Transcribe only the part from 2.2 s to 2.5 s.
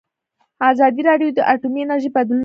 څارلي.